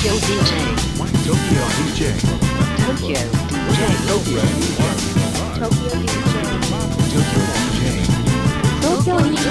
[0.00, 0.30] Tokyo DJ.
[1.28, 1.60] Tokyo
[1.92, 2.08] DJ.
[2.88, 3.20] Tokyo DJ.
[4.08, 4.80] Tokyo DJ.
[5.60, 5.92] Tokyo
[7.60, 8.08] DJ.
[8.80, 9.44] Tokyo DJ.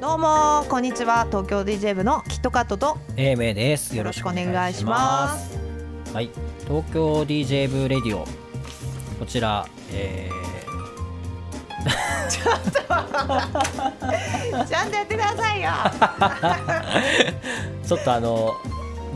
[0.00, 3.96] どうもこんにちは東京 DJ 部のキットカットと英明です。
[3.96, 5.58] よろしくお願いします
[6.06, 6.14] す。
[6.14, 6.30] はい、
[6.68, 8.24] 東京 DJ 部レディオ。
[9.18, 10.30] こちら、え
[14.68, 17.32] ちゃんとやってくださいよー
[17.86, 18.54] ちょっとあの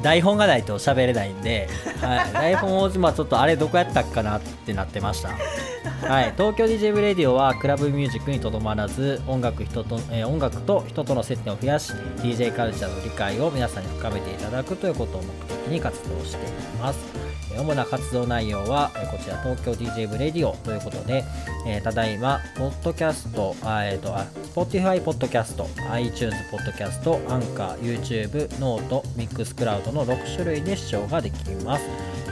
[0.07, 1.69] 台本がないと喋れないんで、
[2.01, 5.31] はい、台本をまあちょっとあれどこやったっかなってなってました。
[5.31, 16.51] はい、東京 DJ ブレディオはクラブミュージックにとどまらず音楽人と、えー音楽と人との接点を増やし DJ カルチャーの理解を皆さんに深めていただくということを目的に活動してい
[16.81, 17.26] ます。
[17.55, 21.25] 主な活動内容は、こちら東京 DJ 部レディオということで、
[21.67, 31.85] えーただいま、ポッドキャスト、あえっ、と、あ、Spotify ポッドキャスト、iTunes ポッドキャスト、アンカー、YouTube、ノート、ミックスクラウドの6種類で視聴ができます。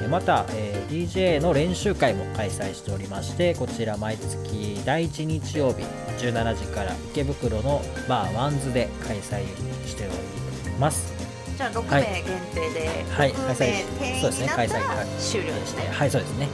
[0.02, 5.82] えまた、えー DJ の練習会も開催しておりまして、こちら毎月第1日曜日
[6.18, 9.44] 17時から池袋のバーワンズで開催
[9.86, 10.06] してお
[10.68, 11.13] ります。
[11.56, 12.02] じゃあ6はい。
[12.02, 12.24] 名限
[12.55, 14.70] 定で、はい6名開催そうですね開催
[15.19, 16.48] 終了ですねはい、そうですね。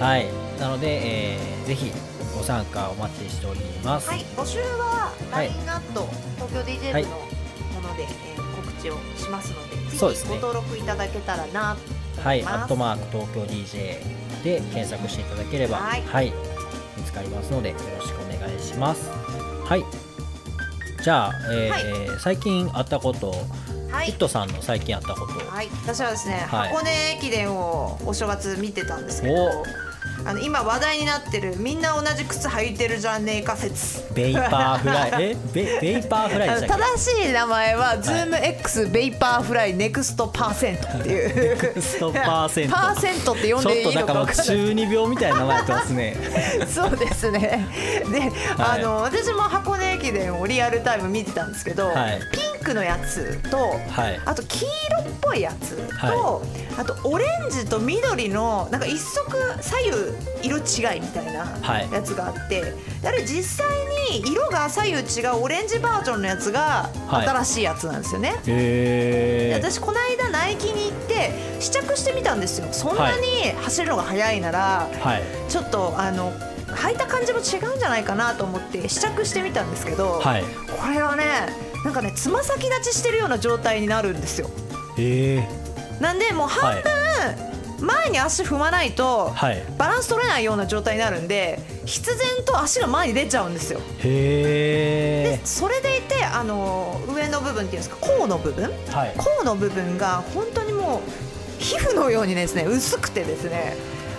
[0.00, 0.26] はい。
[0.60, 1.90] なので、えーぜひ
[2.36, 4.08] ご参加お待ちしております。
[4.10, 4.20] はい。
[4.36, 5.48] 募集ははい。
[5.48, 10.36] LINE アット東京 DJ はい部のもので、えー告知をしますのでぜそうですね。
[10.36, 11.76] ひご登録いただけたらな
[12.22, 12.54] はい、ます。
[12.54, 16.32] アットマーク東京 DJ で検索していただければ、はい。
[16.96, 19.10] 見つかりますのでよろしくお願いします。
[19.64, 19.84] はい。
[21.02, 23.34] じゃあ、えー最近あったこと、
[23.90, 24.06] はい。
[24.06, 26.68] ヒットさんの最近あったこと、はい、私はですね、はい。
[26.70, 29.64] 箱根駅伝をお正月見てたんですけどお。
[30.24, 34.12] あの今話題になってるみんな同じ靴履いてるじゃねえか説。
[34.12, 36.66] ベイパーフライ、 え、ベベイパーフライで？
[36.66, 41.56] 正しい名前は、ズーム X ベイパーフライネクストパーセントっていう。
[41.64, 42.74] ネクストパーセント。
[42.74, 46.16] パーセントって呼んでいいのかちょっとなんか中二病みたいな名前やってますね。
[46.74, 47.68] そうですね。
[48.10, 52.20] で、あの私も箱根駅伝をリアルタイム見てたんですけど、はい。
[52.32, 54.20] ピンクのやつとはい。
[54.24, 54.68] あと黄色っ
[55.20, 56.42] ぽいやつと、は
[56.76, 59.76] あとオレンジと緑のなんか一足左
[60.42, 62.60] 右色違いみたいなはいやつがあって、
[63.00, 63.66] であれ実際
[64.10, 68.34] に色が左右違うオレンジバージョンのやつがはい新しいやつなんですよね。
[68.44, 69.56] でへー。
[69.56, 75.22] 私この間ナイキに行って試着してみたんですよそんなに走るのが速いなら、はい。
[75.48, 76.32] ちょっとあの
[76.66, 80.42] 履いた感じも違うんじゃないかなと思って試着してみたんですけど、はい。
[80.42, 81.24] これはね
[81.86, 84.50] なんかねつま先立ちしてるような状態になるんですよ
[84.98, 85.48] え
[86.00, 89.62] なんでもう半分、前に足踏まないとはい。
[89.78, 98.64] バランス取れないような状態になるんで必然と足が前に出ちゃうんですよへでそれでいてあの上の部分っていうんですか甲の部分？
[98.64, 98.92] ー。
[98.92, 99.14] はい。
[99.16, 103.76] 甲の部分が本当にもう皮膚のようにですね薄くてですね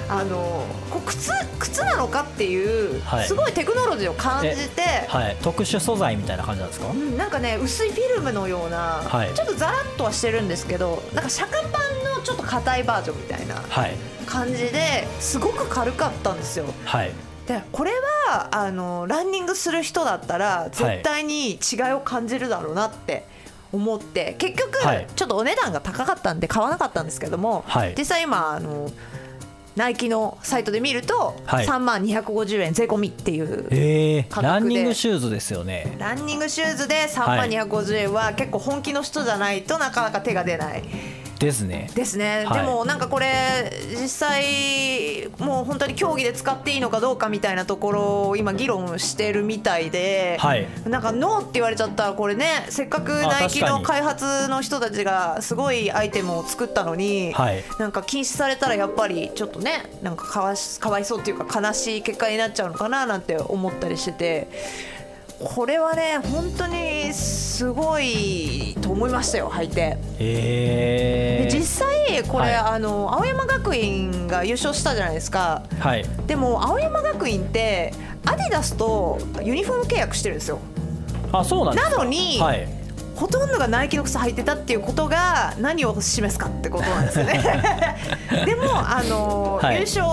[0.10, 5.38] あのこう靴靴なのかっていう、はいすごいテクノロジーを感じて、はい。
[5.42, 6.88] 特殊素材みたいな感じなんですか？
[6.90, 6.94] う？
[6.94, 13.96] ん、なんかね薄いフィルムのような、はいちょっとザラッとはしてるんですけどなんか釈迦パンのちょっと硬いバージョンみたいなはい。
[14.26, 16.66] 感じですごく軽かったんですよ。
[16.86, 17.12] はい。
[17.48, 17.92] でこれ
[18.28, 23.26] はあのランニングする人だったら絶対に違いを感じるだろうなって
[23.72, 28.92] 思って結局はいちょっとお値段が高かったんで買わなかったんですけども、はい実際今あの
[29.78, 33.68] ナイキのサイトで見るとはい3万250円税込みっていう。
[33.70, 34.28] えー。
[34.28, 35.96] 価格でランニングシューズですよね。
[36.00, 40.84] ランニングシューズで3万250円は結構本気の人じゃないとなかなか手が出ない
[41.40, 41.90] ですね。
[41.94, 50.68] ですね、はいでもなんかこれ実際もう本当に競技で使っていいのかどうかみたいなところを今議論してるみたいで、はい。
[50.86, 57.64] なんかノーって言われちゃったらこれねせっかくあナイキの開発の人たちがすごいアイテムを作ったのに、はい。
[57.80, 64.48] なんか禁止されたらやっぱりちょっとねなんかかわしかわいそうっていうか悲しい結果になっちゃうのかななんて思ったりしてて
[65.40, 69.98] これはね本当にすごいと思いましたよ履いて。
[70.20, 71.52] えー。
[71.52, 76.06] で実際これ、はいあの青山学院が優勝したじゃないですかはい。
[76.26, 77.94] でも青山学院って
[78.26, 80.60] アディダスとユニフォーム契約してるんですよ
[81.32, 81.76] あ、そうなん。
[81.76, 82.68] なのにはい。
[83.16, 87.42] ほとんどがナイキの靴履いてたっていうことが何を示すかってことなんですよね
[88.46, 90.06] でもあの、はい優勝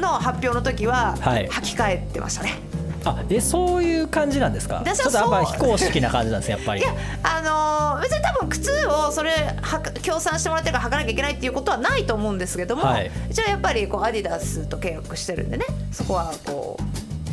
[0.00, 2.58] の発表の時ははい履き替えてましたね、
[3.04, 4.82] あ、え、そういう感じなんですか？
[4.84, 6.84] ちょっとやっぱ非公式な感じなんですやっぱりい。
[6.84, 6.92] や
[7.22, 9.30] あの別に多分靴をそれ
[9.62, 16.82] はか協賛してもらってるから履かなきゃいけないっていうことはないと思うんですけども、はい一応やっぱりこうアディダスと契約してるんでねそこはこう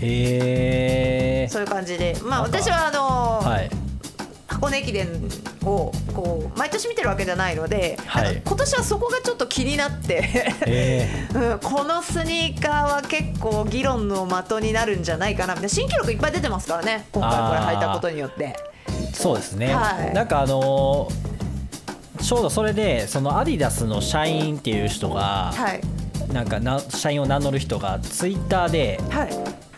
[0.06, 1.48] へえ。
[1.50, 3.69] そういう感じでまあ私はあの、はい。
[4.48, 5.08] 箱根駅伝
[5.68, 8.42] をこう毎年見てるわけじゃないので、はい。
[8.46, 10.30] 今年はそこがちょっと気になって。
[10.66, 15.54] え うん、このスニーカーは結構議論の的になるんじゃないかな。
[15.54, 18.58] みたいな新記録いっぱい出てますからね今回これ履いたことによって。
[18.88, 20.14] ーそうですね、はい。
[20.14, 21.28] なんかあのー
[22.22, 26.34] ちょうどそれでそのアディダスの社員っていう人が、はい。
[26.34, 29.30] なんかな社員を名乗る人がツイッターではい。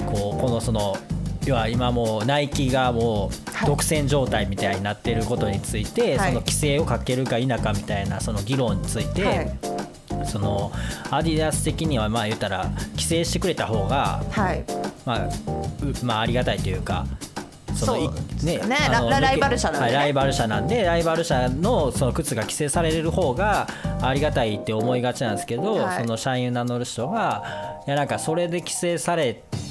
[0.06, 0.98] こうこのその
[1.46, 6.30] 要は今もうナイキがもはいう独占状態みたいになってることについて、はい。
[6.30, 9.60] その規制をかけるか否かみたいなその議論について、はい。
[10.26, 10.72] その
[11.12, 14.64] アディダス的にはまあ言ったら規制してくれた方がはい。
[15.06, 17.06] まあ、うまあありがたいというか。
[17.76, 18.12] その
[18.44, 18.60] ね。
[18.90, 23.68] ラライバル社なんでライバル社なんでライバル社のその靴が規制される方が
[24.02, 26.02] ありがたいって思いがちなんですけど、はい。
[26.02, 29.69] その社員を名乗る人がいやなんかそれで規制されて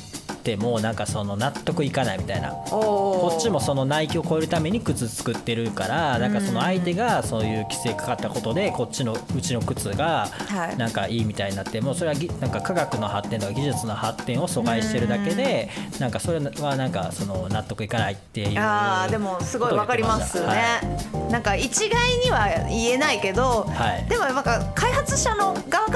[0.56, 2.52] もなんかその納得いかないみたいな。
[2.70, 10.76] おこっちもそのナイキを超えるために靴作ってるからなんかその相手がそういう規制かかったことでこっちのうちの靴がはい。
[10.76, 15.68] なんかいいみたいになってもうそれはぎなんか科学の発展とか技術の発展を阻害してるだけで
[15.98, 21.32] なんかそれはなんかその納得いかないっていうあーでもすごいわかりますね、はい。
[21.32, 24.08] なんか一概には言えないけど、はい。
[24.08, 25.87] でもなんか開発者の側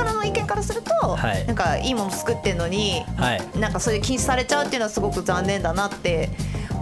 [0.62, 1.46] すると、はい。
[1.46, 3.58] なんかいいもの作ってんのに、はい。
[3.58, 6.30] なんかそれ禁止されちゃうっていうのはすごく残念だなって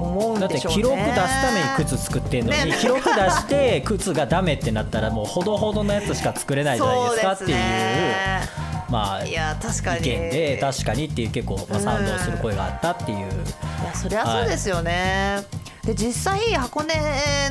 [0.00, 0.76] 思うんだってでしょうね。
[0.76, 2.76] 記録出すために靴作ってんのに、ね。
[2.80, 8.70] 記録出して靴がダメってなったらもうほどほどのやつしか作れないじゃないですかっていう ね。
[8.90, 10.00] まあいや確かに。
[10.00, 15.38] 意見で確かにっていう結構、まあ、賛同する声があったっていう、いやそりゃそうですよね、
[15.84, 16.94] で実際箱根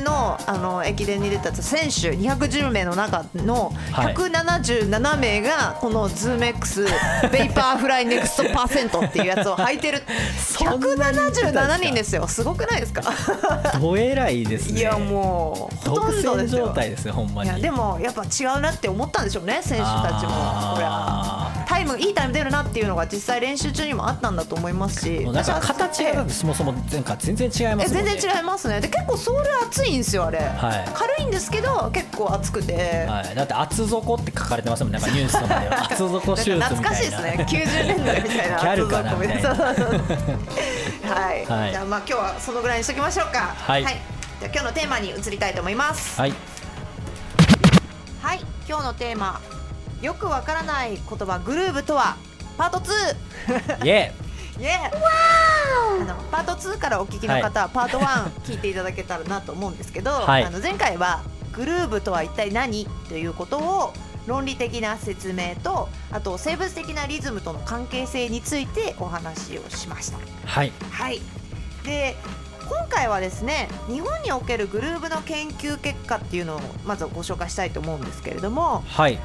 [0.04, 4.14] のあの駅伝に出た選手210名の中のはい。
[4.14, 6.84] 177名がこのズーム X
[7.32, 10.02] ベイパーフライネクストパーセントっていうやつを履いてる。
[10.38, 12.26] そんなにいたんですか177人ですよ。
[12.28, 13.02] すごくないですか？
[13.80, 14.80] どえらいですね。
[14.80, 16.59] いやもうほとんどですよ。
[16.59, 17.50] 独占状態ですねほんまに。
[17.50, 21.49] いやでもやっぱ違うなって思ったんでしょうね選手たちも
[22.00, 25.08] いいタイム出るなっていうのが実際練習中にもあったんだと思いますし。
[25.08, 28.02] ーもうなんか形がそもそもなんか全然違いまえすね。
[28.02, 28.80] 全然違いますね。
[28.80, 30.90] で結構ソール厚いんですよあれ、はい。
[30.94, 34.98] 軽いんですけど結構厚くて、はい、だって厚底って書かれてますもんね。
[34.98, 35.84] なんかニュースとかでは。
[35.92, 36.66] 厚底シューズみたいな。
[36.68, 37.46] 懐かしいですね。
[37.48, 38.58] 90年代みたいな。
[38.60, 39.14] ギャルかな。
[39.14, 41.70] みたいなそうそうそうはい、はい。
[41.70, 43.54] じゃあまあ今日はそのぐらいにしときましょうか。
[43.56, 43.82] はい。
[43.82, 46.18] じゃあ今日のテーマに移りたいと思います。
[46.18, 46.32] はい。
[48.22, 48.40] はい。
[48.66, 49.40] 今日のテーマ
[50.00, 52.16] よくわからない言葉グルーブとは
[52.56, 54.30] パート2 イエイ。
[54.62, 60.44] エーあのパート2からお聞きの方はパート1 聞いていただけたらなと思うんですけど、はい。
[60.44, 63.94] あの前回はグルーブとは一体何ということを
[64.26, 70.18] 論理的な説明とあと生物的なリズムとの関係性についてお話をしました。
[70.44, 70.72] はい。
[70.90, 71.22] はい。
[71.84, 72.16] で
[72.68, 79.18] 今回はですね日本におけるグルーブの研究結果っていうのをまずはご紹介したいと思うんですけれどもはい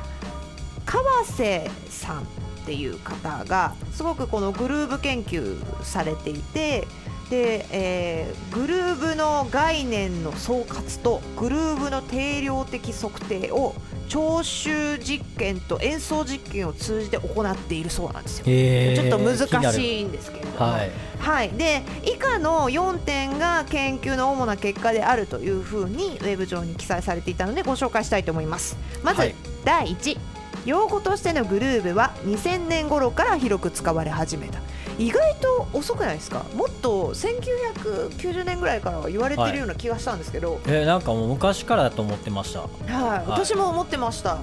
[0.85, 2.25] 川瀬さんっ
[2.65, 6.87] ていう方がすごくこのグルーブ研究されていて
[7.29, 13.75] で、えーグルーブの概念の総括とグルーブの定量的測定を
[14.07, 18.45] 聴衆実験と演奏実験を通じて行っているそうなんですよ。
[18.47, 28.77] えちょっと難いしいんですけれども、はいはい、で以下の4点が研究の主な結果であるというふうにウェブ上に記載されていたのでご紹介したいと思います。
[29.03, 29.35] まず、はい。
[29.63, 30.17] 第1
[30.65, 34.59] 用語としてのグルーブは2000年頃から広く使われ始めた。
[34.97, 36.45] 意外と遅くないですか？
[36.55, 42.61] もっと1990年ぐらいからは言われてるような気がしたんですけど、えーなんかもう昔からだと思ってました。
[42.61, 44.37] はい、私も思ってました。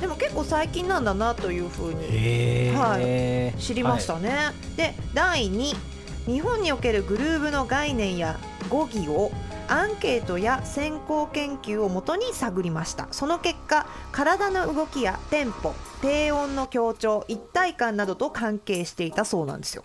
[0.00, 4.32] でも結構最近なんだなというふうにへえ知りましたね、
[4.76, 5.76] で第2
[6.26, 8.38] 日本におけるグルーブの概念や
[8.70, 9.30] 語義を
[9.70, 13.06] アンケートや先行研究をもとに探りました。
[13.12, 19.84] その結果体の動きやテンポ低音の強調一体感などと関係していたそうなんですよ、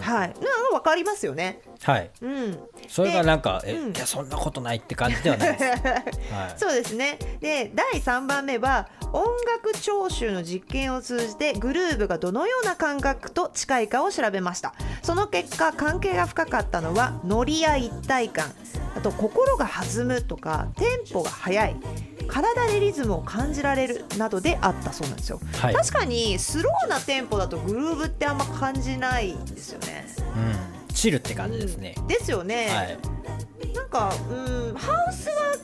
[0.00, 0.28] はい。
[0.28, 0.38] なんか
[0.72, 1.60] わかりますよね。
[1.82, 2.10] はい。
[2.22, 2.58] うん。
[2.88, 3.96] それがなんかえ、うん。
[3.96, 5.64] いやそんなことないって感じではないです、
[6.32, 7.18] はい、そうですね。
[7.40, 14.74] で第3番目は音楽聴衆の実験を通じてグルーブがどのような感覚と近いかを調べました。
[15.02, 18.46] その結果関係が深かったのはノリや一体感。
[18.46, 21.76] あと心が弾むとかテンポが速い
[22.28, 25.74] 体でリズムを感じられるなどであったそうなんですよ、はい。
[25.74, 30.06] 確かにスローなテンポだとグルーブってあんま感じないんですよね。
[30.88, 32.98] うん、チルって感じですね、ですよね、はい
[33.74, 35.56] なんかうんハウスは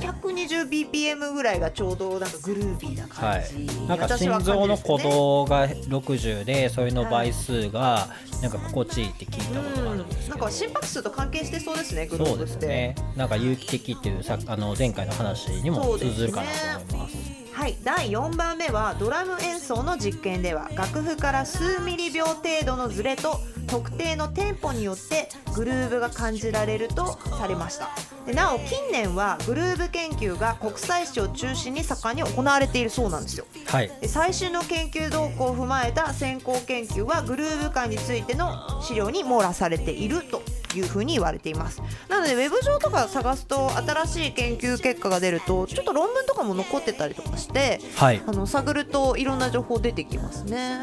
[0.00, 3.42] 120bpm ぐらいがちょうどなんかグルービーなはい。
[3.42, 8.08] 感じ、、なんか心臓の鼓動が60でそれの倍数が
[8.42, 12.60] なんか心地いいって聞いたことがあるんですけど、なんか心拍数と関係してそうですねグルそうでーブって。
[12.60, 12.94] すね。
[13.16, 16.46] なんか有機的っていうさあの前回の話にも通ずるかな
[16.88, 17.37] と思います
[17.68, 27.90] はい第4番目はドラム演奏の実験では楽譜から数ミリ秒程度のズレと特定のテンポによってグルーブが感じられるとされました。
[28.24, 33.44] でなお近年はグルーブ研究が国際史を中心に盛んに行われているそうなんですよ。
[33.66, 33.90] はい。
[34.00, 40.40] で最新の研究動向を踏まえた先行研究はグルーヴ感についての資料に網羅されていると
[40.78, 41.82] いうふうに言われています。
[42.08, 48.22] なのでウェブ上とか探すと新しい研究結果が出るとちょっと論文とかも残ってたりとかしてはい。
[48.26, 50.80] あの探るといろんな情報出てきますね。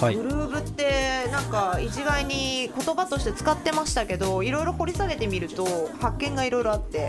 [0.00, 0.16] はい。
[0.16, 5.66] グルーブってなんか一概に言葉として使ってましたけどいろいろ掘り下げてみると
[6.00, 7.08] 発見がいろいろあって。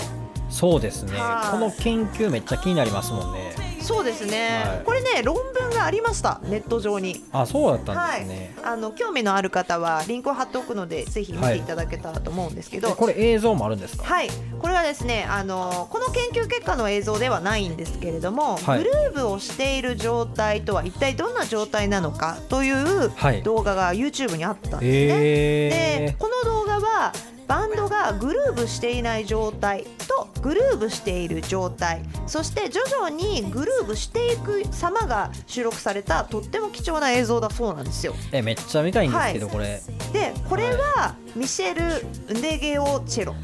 [0.49, 1.17] そうですね。
[1.17, 1.51] はい。
[1.51, 4.81] この研究めっちゃ気になりますもんねそうですね、はい。
[4.83, 6.41] これね論文がありました。
[6.43, 7.23] ネット上に。
[7.31, 11.61] あそうだったんはいですね、、あの興味のある方はリンクを貼っておくのでぜひ見てい。
[11.61, 14.03] ただけたらと思うんですけど、でこれ映像もあるんですか？
[14.03, 18.79] はい、これはですねあのこの研究結果の映像ではないんですけれども、はい。
[18.79, 23.43] グルーブをしている状態とは一体どんな状態なのかというはい。
[23.43, 25.19] 動画が YouTube にあったんですね。
[25.21, 27.13] えでこの動画は
[27.47, 32.01] バンドがグルーブしていない状態とグルーブしている状態。
[32.27, 38.15] そして徐々にグルーブしていく様が収録されたとっても貴重な映像だそうなんですよ。
[38.31, 39.81] えめっちゃ見たいんですけど、はこれ。
[40.13, 43.35] でこれはミシェル・ンデゲオチェロ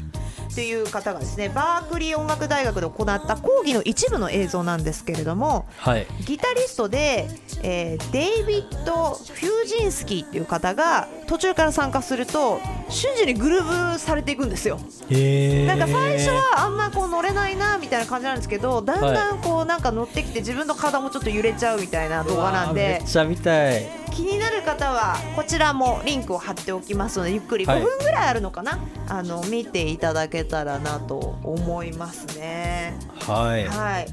[0.54, 6.06] という方がですねバークリー音楽大学で行った講義の一部の映像なんですけれどもはい。
[6.24, 7.28] ギタリストで、
[7.62, 14.76] えーデイビッド・フュージンスキーっていう方が途中から参加すると瞬時にグルーブされていくんですよ。
[14.76, 22.98] なんか最初はあんまこう乗れないなみたいな感じなんですけどだんだんこうなんか乗ってきて自分の体もちょっと揺れちゃうみたいな動画なんで。
[23.00, 27.80] めっちゃ見たい気になる方はこちらもリンクを貼っておきますのでゆっくりはい。
[27.80, 28.78] 5分ぐらいあるのかな、
[29.08, 32.94] あの見ていただけたらなと思いますね。
[33.20, 33.66] はい。
[33.66, 34.06] はい。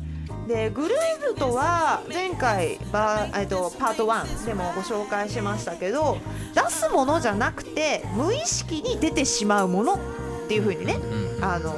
[0.47, 6.17] でグルーブとは前回バー、えっと、パート1でもご紹介しましたけど
[6.55, 9.99] 出すものじゃなくて無意識に出てしまうものっ
[10.47, 11.43] ていう風にねうん。
[11.43, 11.75] あの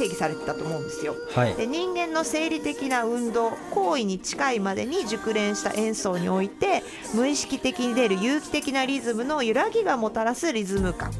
[0.00, 1.14] 定義されてたと思うんですよ。
[1.34, 6.82] はいで人間の生理的な運動行為に近いまでに熟練した演奏において
[7.14, 11.12] 無意識的に出る有機的なリズムの揺らぎがもたらすリズム感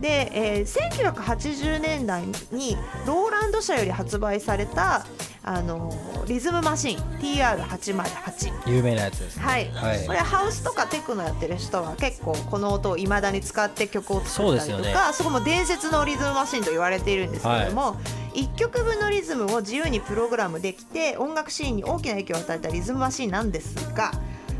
[0.00, 2.76] で、えー1980年代に
[3.06, 5.04] ローランド社より発売された
[5.42, 5.90] あの
[6.26, 9.42] リズムマシン TR808 有名なやつですね。
[9.42, 10.06] はい、はい。
[10.06, 14.92] これハウスとかテクノやってる人は結構この音をいまだに使って曲を作ったりとですよね。
[14.92, 17.96] かそこも伝説のリズムマシンと言われているんですけれども、
[18.34, 24.12] 1曲分のリズムを自由にプログラムできて音楽シーンに大きな影響を与えたリズムマシンなんですが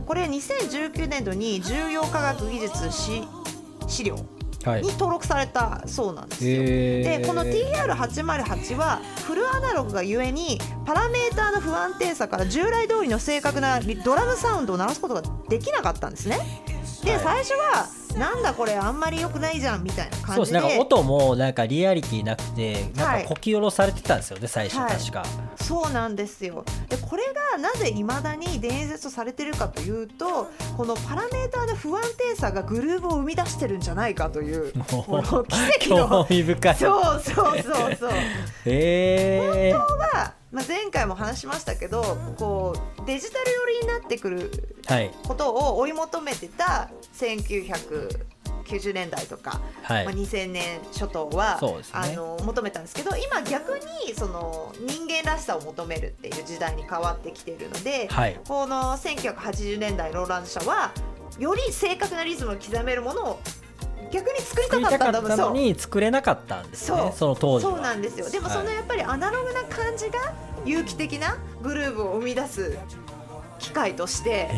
[0.07, 3.23] これ2019年度に重要科学技術資
[3.87, 4.15] 資料。
[4.15, 6.63] はいに登録されたそうなんですよ。
[6.63, 16.39] へーでこの TR808 はフルアナログがゆえにパラメーターの不安定さから従来通りの正確なドラムサウンドを鳴らすことができなかったんですね。
[17.05, 20.59] で、はい最初はなんだこれあんまり良くないじゃんみたいなそう感じで。
[20.61, 20.69] です。
[20.69, 23.21] なんか音もなんかリアリティなくてなはい。
[23.21, 24.93] んかこき下ろされてたんですよね最初はい。
[24.99, 25.25] 確か。
[25.63, 26.65] そうなんですよ。
[26.89, 36.09] でこれがなぜいまだに伝説とされてるかというとこのパラメーターの不安定さがグルーヴを生み出してるんじゃないかという奇跡の。
[36.09, 36.75] 興味深い。
[36.77, 38.11] そうそうそうそう。
[38.67, 42.03] へえは、まあ、前回も話しましたけど
[42.37, 44.51] こうデジタル寄りになってくる
[44.87, 45.11] はい。
[45.27, 50.05] ことを追い求めてた1990年代とか、はい。
[50.05, 51.83] まあ、2000年初頭は、ね。
[51.93, 58.41] あの求めたんですけど今逆にその人間らしさを求めるっていう時代に変わってきているので、はい。
[58.47, 60.93] この1980年代ローランド社は
[61.39, 63.41] より正確なリズムを刻めるものを
[64.11, 65.37] 逆に作り作たかったんだ。
[65.37, 67.13] のに作れなかったんですね。
[67.17, 67.73] その当時は。
[67.73, 68.29] そうなんですよ。
[68.29, 68.57] でもはい。
[68.59, 72.77] そのやっぱりアナログな感じが有機的なグルーヴを生み出す
[73.59, 74.49] 機械として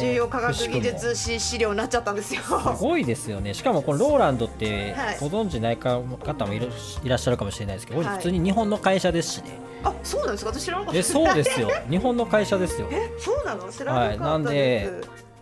[0.00, 2.40] 重要科学技術史資料になっちゃったんですよ。
[2.42, 3.52] すごいですよね。
[3.52, 5.18] しかもこのローランドってはい。
[5.20, 6.18] ご存知ない方も
[6.54, 8.16] いらっしゃるかもしれないですけど、はい。
[8.16, 9.58] 普通に日本の会社ですしね。
[9.82, 10.50] あそうなんですか？
[10.52, 10.98] 私知らなかった。
[10.98, 11.68] えそうですよ。
[11.90, 12.86] 日本の会社ですよ。
[12.92, 13.70] えそうなの？
[13.72, 14.30] 知らなかったです、はい。
[14.30, 14.90] なんで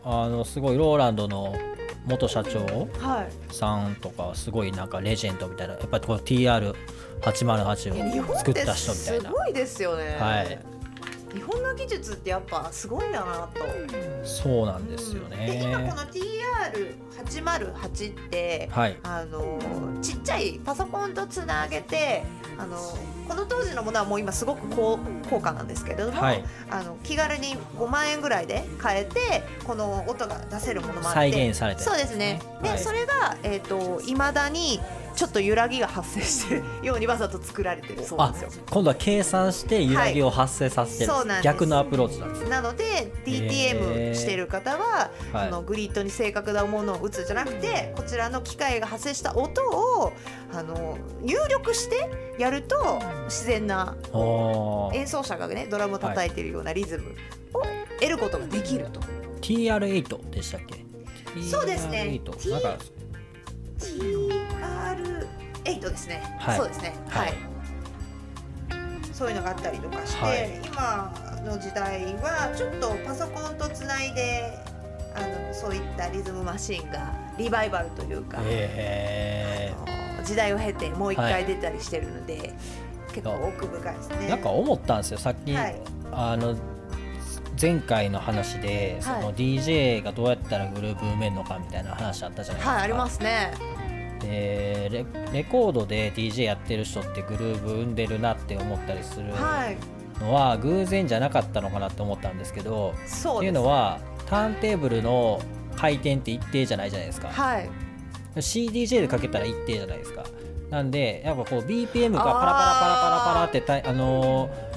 [0.05, 1.55] あのすごいローランドの
[2.09, 2.61] 元社長
[3.01, 3.55] はい。
[3.55, 9.31] さんとかすごいなんかレジェンドみたいなやっぱりこの TR808 いや日を作った人みたすいな。
[9.31, 10.59] ごいですよね、はい
[11.35, 13.65] 日本の技術ってやっぱすごいんだなと。
[14.25, 18.97] そうなんですよで今こねの TR808 って、はい。
[19.03, 19.59] あの
[20.01, 22.25] ちっちゃいパソコンとつなげて
[22.57, 22.77] あの
[23.29, 26.45] この当時のものはもう今すごく高高価なんですけれども、はい。
[26.71, 31.11] あの気軽に5万円ぐらいで買えてこの音が出せるものもあって。
[31.33, 31.81] 再現されて。
[31.81, 32.41] るそうですね。
[32.63, 32.79] で、はい。
[32.79, 34.81] それがえっ、と未だに
[35.19, 38.51] ちょっと揺らぎが発生してるようにわざと作られてるそうなんあですよ。
[38.71, 41.45] 今度は計算して揺らぎを発生させてる、はいそうなんです。
[41.45, 45.49] 逆のアプローチなんですなのでへ DTM ーしてる方は、はい。
[45.49, 50.13] あのグリッドに正確なものを打つんじゃなくてこちらの機械が発生した音を
[50.53, 52.09] あの入力して
[52.39, 53.97] やると自然な
[54.95, 57.17] 演奏者がねドラムを叩いてるようなリズム
[57.55, 57.63] を
[57.99, 59.01] 得ることができると。
[59.41, 60.85] TR8 でしたっけ？
[61.43, 62.21] そうですね。
[62.25, 62.77] TR8 なんか
[63.79, 66.57] TR8 ですね、はい。
[66.57, 66.95] そうですね。
[67.09, 67.29] はい。
[67.29, 67.37] はい、
[69.13, 70.61] そういうのがあったりとかして、はい。
[70.65, 71.13] 今
[71.45, 74.59] の時代はちょっとパソコンとつないで
[75.15, 79.73] あのそういったリズムマシンがリバイバルというか、え。
[80.17, 82.55] あの時代を経てもう一回出たりしてるので、
[83.13, 84.17] 結構奥深いですね。
[84.21, 85.19] ー、なんか思ったんですよ。
[85.19, 85.77] さっき、はい。
[86.13, 86.57] あの
[87.61, 92.71] 前回の話でそはいの DJ がどうやったらグループ埋めるのかみたいな話あったじゃないですか。
[92.75, 93.53] はいありますね。
[94.21, 99.77] でレレコードで DJ やってる人ってグルーブ生んでるなって思ったりするはい、
[100.21, 103.53] のは偶然じゃなかったのかなって思ったんですけど、っていう。
[103.53, 105.41] のはターンテーブルの
[105.77, 107.69] 回転って一定じゃないじゃないですか、はい、
[108.37, 110.25] CDJ でかけたら一定じゃないですか
[110.71, 114.69] なんでやっぱこう BPM がパラパラパラパラパラってたあのー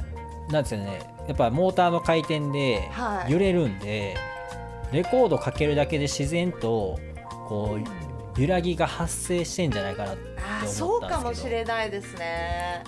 [0.51, 3.31] なんですよねやっぱモーターの回転ではい。
[3.31, 4.15] 揺れるんで、
[4.91, 6.99] レコードかけるだけで自然と
[7.47, 7.77] こ
[8.37, 10.87] う揺らぎが発生してんじゃないかなって思ったんですけど。
[10.89, 12.83] そうかもしれないですね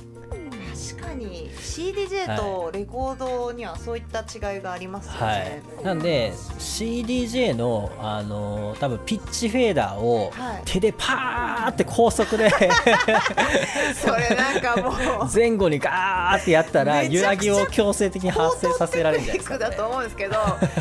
[0.92, 10.62] 確かに CDJ とレコードにはそういった違いがありますよはね、い、なんで CDJ の、あのー多分ピッチフェーダーをはい。
[10.66, 12.50] 手でパーって高速で
[13.96, 14.94] それなんかもう
[15.34, 20.36] 前後にガーってやったら揺らぎを強制的に発生させられるんじゃないですか、高等テクニックだと思うんですけど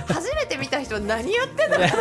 [0.09, 2.01] 初めて見た人は何やってんの人っ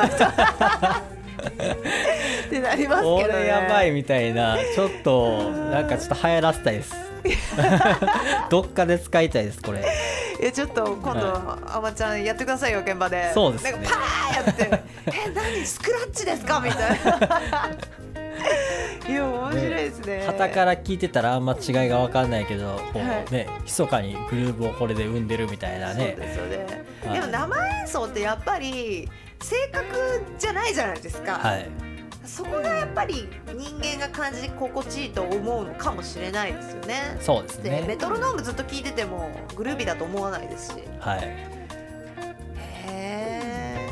[2.50, 3.24] てなりますけどね。
[3.24, 7.10] これやばいみたいなちょっとなんかちょっと流行らせたいです
[8.49, 9.79] どっかで使いたいですこれ。
[10.41, 13.31] いやちょっと今度あまちゃんやってくださいよ現場で。
[13.33, 13.72] そうですね。
[13.74, 14.83] なんかパーやって。
[15.27, 15.65] え何？
[15.65, 16.59] スクラッチですか？
[16.59, 17.69] みたいな。
[19.07, 20.24] いや面白いですね。
[20.25, 23.31] 旗から聞いてたらあんま違いが分かんないけどこう、はい。
[23.31, 26.15] ね密かにグルーブをこれで生んでるみたいなね。
[26.17, 27.19] そうですよね、はい。
[27.19, 29.09] でも生演奏ってやっぱり
[29.43, 29.85] 正確
[30.39, 31.69] じゃないじゃないですか、はい
[32.25, 37.18] そこがやっぱり人間が感じ心地いいと思うのかもしれないですよね。
[37.20, 40.84] そうですでメねトロノームずっと聞いててもグルービーだと思わないですし。
[41.00, 41.24] はい。
[41.24, 41.27] へ
[42.86, 43.90] え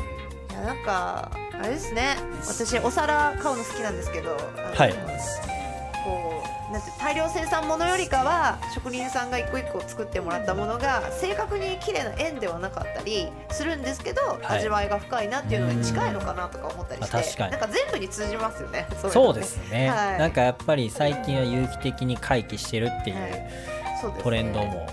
[0.50, 2.16] いやなんかあれですね。
[2.46, 4.36] 私お皿買うの好きなんですけど
[4.74, 4.94] はい。
[6.04, 6.29] こう
[6.70, 14.58] なんて大量生産ものよりかは職人さんが一個一個作ってもらったものが正確に綺麗な円ではなかったりするんですけど、はい。
[14.60, 18.86] 味わいが深いなっていうのに近いのかなとか思ったりして、なんか全部に通じますよね。
[19.10, 20.18] そうですね、はい。
[20.18, 23.16] なんかやっぱり最近は有機的に回帰してるっていう
[24.22, 24.88] トレンドも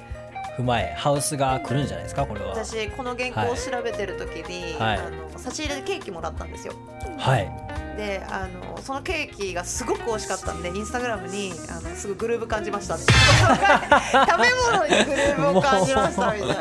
[0.57, 2.55] 踏まえハウスが来るんじゃないですかこれは。
[2.55, 4.97] 私この原稿を調べてる時に、はい。
[4.97, 6.73] あの差し入れでケーキもらったんですよ。
[7.19, 16.57] はいであのそのケーキがすごく美味しかったんでインスタグラムにあのすぐグルーブ感じました 食べ物にグルーブを感じましたみたいな。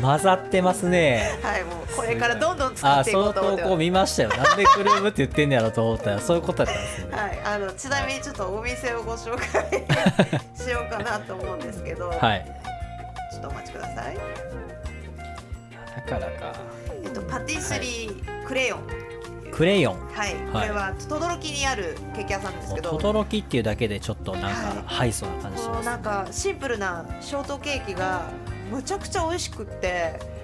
[0.00, 1.38] 混ざってますね。
[1.42, 3.62] はいもうこれからどんどん作っていこうと思ってます。
[3.64, 4.28] 投稿見ましたよ。
[4.30, 7.16] なんでグルーブって言ってんねやろと思ったらそういうことだったんですね。
[7.16, 9.84] はい、あのちなみにちょっとお店をご紹介
[10.54, 12.46] しようかなと思うんですけど、はい。
[13.32, 14.16] ちょっとお待ちください。
[15.96, 16.52] だからか。
[17.04, 18.80] えっとパティスリークレヨン、
[19.46, 20.06] クレヨン。
[20.12, 24.84] はい、これは轟にあるケーキ屋さんですけど、ト轟っていうだけでちょっとなんかはい。
[24.86, 25.86] ハイソな感じします。
[25.86, 28.30] なんかシンプルなショートケーキが
[28.70, 30.36] むちゃくちゃ美味しくって。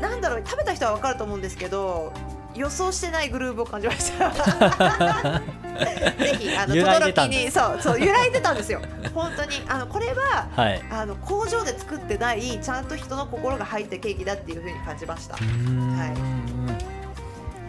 [0.00, 2.12] ななんだろう食べた人は分かると思うんですけど
[2.54, 4.30] 予想してないグルーブを感じました。
[6.18, 8.80] ぜひあの轟にそうそう揺らいでたんですよ。
[9.14, 9.62] 本当に。
[9.68, 10.82] あのこれははい。
[10.90, 15.34] あの工場で作ってないちゃんと人の心が入ったケーキだっていうふうに感じました。
[15.34, 16.87] はい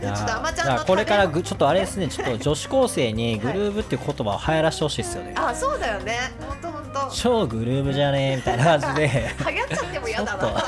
[0.01, 6.17] ちょっとあまちゃんこれからぐちょっとあれですねちょっと女子高生にグルーブっていう言葉を流行らしてほしいですよね、あそうだよね。
[6.39, 9.07] 本当本当超グルーブじゃねえみたいな感じで。
[9.49, 10.63] 流行っちゃっても嫌だな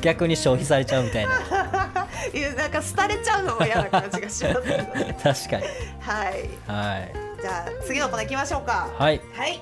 [0.00, 1.32] 逆に消費されちゃうみたいな。
[2.32, 4.60] いやなんか廃れちゃうのも嫌な感じがします。
[4.60, 5.62] ね 確かに。
[6.00, 6.50] はい。
[6.66, 7.12] はい。
[7.40, 8.88] じゃあ次のコーナー行きましょうか。
[8.96, 9.20] はい。
[9.34, 9.60] はい。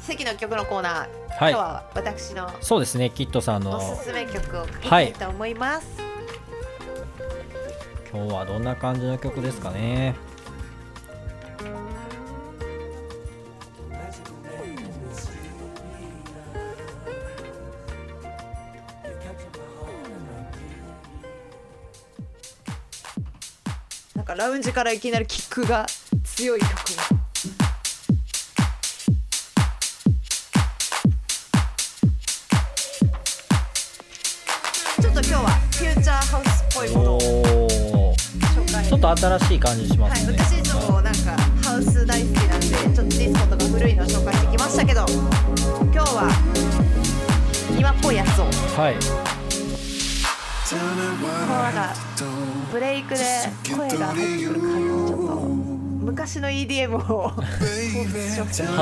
[0.00, 1.08] 関の曲のコーナー、はい。
[1.38, 5.86] 今日は私のそうですねキットさんのおすすめ曲をかけたいと思います、
[8.12, 10.16] 今日はどんな感じの曲ですかね？
[24.16, 25.86] なんかラウンジからいきなりキックが
[26.24, 27.09] 強い曲が
[39.16, 41.10] と新しい感じしまはい、すね、私ちょっとなんか
[41.62, 45.04] ハウス大好きなんでちょっとディスコとか古いのを紹介してきましたけど
[45.92, 46.30] 今日は
[47.78, 48.44] 今っぽいやつを。
[48.44, 48.50] こ
[48.82, 48.96] はい。
[50.72, 51.94] のなんか
[52.70, 53.24] ブレイクで
[53.76, 57.28] 声が入ってくる感じちょっと昔の EDM を。
[57.34, 57.42] ハ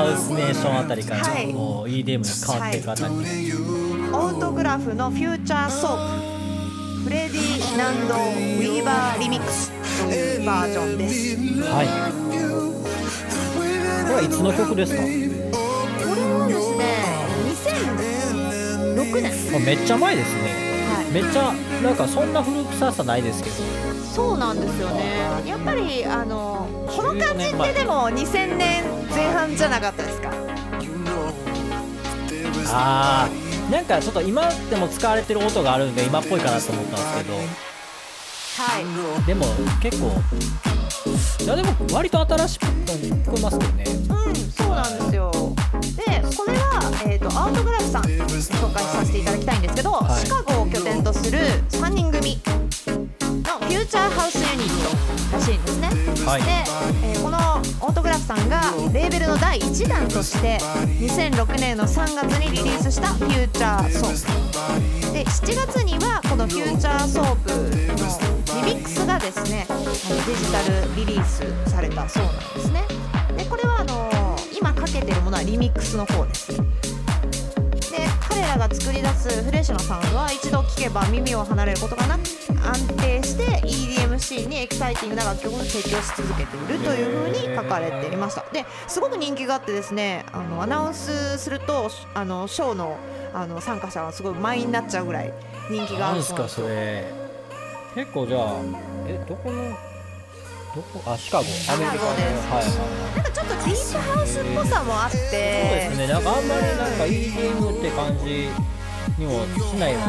[0.05, 3.25] ウスネーションあたりからはいもう EDM に変わっていくあたりに、
[4.13, 11.37] Autograf の Future Soup。Ferdinand Weber リミックスというバージョンです。
[11.63, 11.87] はい。
[14.05, 15.01] これはいつの曲ですか？
[15.01, 16.83] これはですね
[18.95, 19.31] 2006年。
[19.55, 20.41] あめっちゃ前ですね。
[20.89, 21.05] はい。
[21.11, 23.55] めっちゃなんかそんな古臭さないですけど。
[24.05, 25.19] そうなんですよね。
[25.45, 30.31] やっぱりあのこの感じってでも2000年前半じゃなかったですか？
[32.71, 33.49] あー。
[33.71, 37.35] なんかちょっと今でも使われてる音があるんで今っぽいかなと思ったんですけど
[38.59, 39.25] はい。
[39.25, 39.45] でも
[39.81, 40.11] 結構
[41.43, 43.83] いやでも割と新しく聞こえますけどね。
[43.87, 45.31] うんそうなんですよ。
[45.95, 46.03] で
[46.35, 50.25] これは、えー、と Autograf さん紹介させていただきたいんですけど、はい。
[50.25, 52.37] シカゴを拠点とする3人組
[53.45, 55.87] のフューチャーハウスユニットらしいんですね、
[56.25, 56.41] はい。
[56.43, 56.51] で、
[57.07, 57.37] えーこの
[57.81, 58.61] Autograf さんが
[58.93, 60.57] レーベルの第1弾として
[60.99, 65.13] 2006年の3月にリリースしたフューチャーソープ。
[65.13, 68.03] で7月にはこの Future Soup のリ
[68.69, 72.83] ミックスがですねあのデジタルリリースされたそうなんですね。
[73.35, 76.51] でこれはあの今かけてるものはリミックスの方です。
[76.51, 76.63] で
[78.29, 82.21] 彼らが作り出すフレッシュなサウンドは一度聴けば耳を離れることがなく
[82.63, 88.45] 安定して EDM シーンにエキサイティングな楽曲を提供し続けているというふうに書かれていました。
[88.53, 92.97] ですごく人気があってですねあのアナウンスするとあのショーの
[93.33, 95.33] あの参加者はすごい満員になっちゃうぐらい
[95.71, 97.18] 人気があなんるそうなんですかそれ。
[97.95, 98.55] 結構じゃあ
[99.07, 99.69] えどこの
[100.75, 101.43] どこあシカゴ。
[101.43, 105.17] アメリカのはいはいなんかちょっとディープハウスっぽさもあって。
[105.17, 106.07] そうですね。
[106.07, 108.49] なんかあんまりなんか EDM って感じ
[109.17, 110.07] にもしないような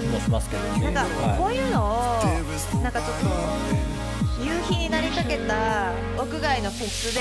[0.00, 0.90] 気もしますけどね。
[0.90, 5.01] なんかこはういうのをなんかちょっと夕日になり
[5.32, 7.20] かけた屋外のフェスで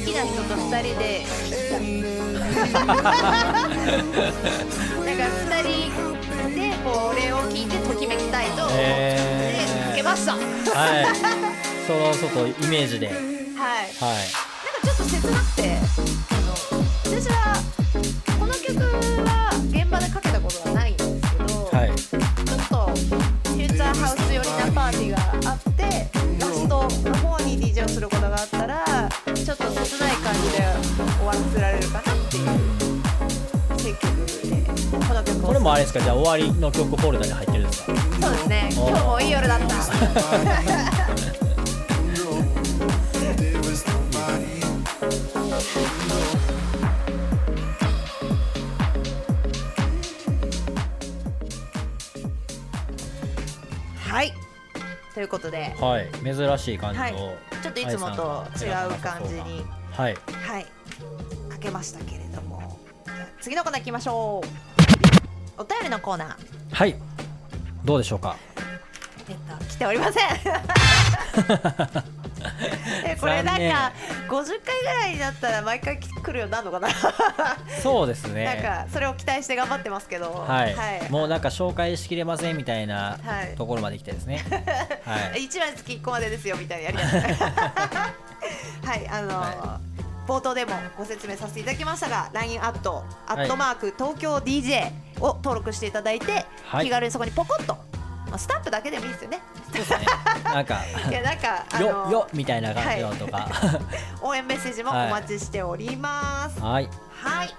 [0.00, 1.24] 好きな人と2人で
[5.00, 5.72] なんか2人
[6.54, 8.76] でこう俺を聞いてときめきたいと思って
[9.90, 10.34] かけました。
[10.34, 10.42] はい。
[10.42, 11.16] い、はい、
[11.86, 13.06] その外イメージで。
[13.06, 13.16] はい。
[13.16, 15.78] なんかちょっと切なくて
[16.30, 16.52] あの
[17.04, 17.56] 私は
[18.38, 18.78] この曲
[19.24, 19.53] は
[31.34, 32.44] 終わられるかなっていう
[33.78, 34.04] 選曲
[34.48, 34.52] で
[35.06, 35.48] この曲を。
[35.48, 36.00] これもあれですか？
[36.00, 37.94] じゃあ終わりの曲ホルダーに入ってるんですか？
[38.20, 38.70] そうですね。
[38.72, 39.74] 今日もいい夜だった。
[53.98, 54.32] はい。
[55.12, 55.74] ということで。
[55.80, 56.08] はい。
[56.24, 57.14] 珍しい感じの、はい。
[57.62, 59.64] ちょっといつもと違う感じに。
[59.92, 60.16] はい
[61.84, 62.78] したけれども。
[63.40, 64.42] 次のコーナー行きましょ
[65.58, 65.60] う。
[65.60, 66.36] お便りのコーナー。
[66.72, 66.96] はい。
[67.84, 68.36] どうでしょうか？
[69.28, 70.24] えっと来ておりません。
[73.06, 73.92] えこれなん残か
[74.28, 76.88] 50回ぐらいになったら毎回来るようになるのかな、
[77.82, 78.44] そうですね。
[78.44, 80.44] なんかそれを期待して頑張ってますけど。
[80.46, 83.54] はい、はい、もうなんか紹介しきれませんみたいなはい。
[83.56, 84.44] ところまで来てですね、
[85.04, 87.34] はい、1話につき1個までですよみたいなやりたい
[88.84, 89.80] はいあのーは
[90.26, 97.74] 冒頭でもご説明させていただきましたが LINE アットアいットマーク東京 DJ を登録していただいて、はい気軽にそこにポコッと、
[98.26, 99.40] まあ、スタンプだけでもいいですよね
[100.44, 103.48] なんか いやなんかあのよよみたいな感じのとか
[104.22, 106.60] 応援メッセージもお待ちしております。
[106.60, 107.54] はいはい。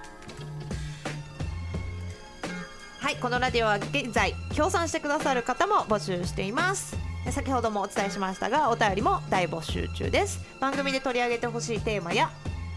[3.00, 6.98] はい、このラジオは現在協賛してくださる方も募集しています。
[7.24, 10.40] で先ほどもお伝えしましたが、お便りも大募集中です。
[10.60, 12.32] 番組で取り上げてほしいテーマや、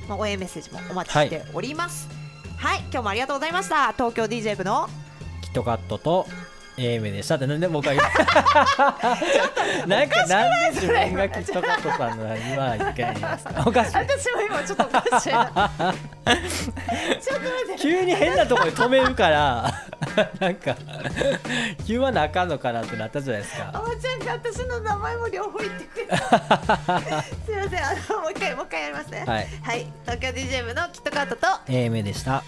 [0.09, 2.09] まあ、応援メッセージもお待ちしております。
[2.57, 3.92] はい、今日もありがとうございました。
[3.92, 4.88] 東京 DJ 部の
[5.42, 6.27] キットカットと
[6.79, 9.88] AMA でしたってなんで僕は言う。
[9.88, 13.97] なんかなんで自分がキットカットさんの言わないといけないんですかおかしい。
[13.97, 15.33] 私も今ちょっとおかしい。
[17.79, 19.77] 急に変なところで止めるから
[20.38, 20.76] なんか
[21.87, 23.70] 言わなあかんのかなってなったじゃないですか。
[23.72, 26.16] あまちゃんが私の名前も両方言ってくれた。
[27.46, 29.24] すいませんあのもう一回もう一回やりますね。
[29.26, 29.48] はい。
[29.62, 31.46] はい、東京 DJ 部のキットカットと。
[31.66, 32.42] AMA でした